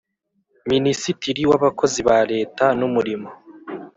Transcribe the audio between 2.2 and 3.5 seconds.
Leta n Umurimo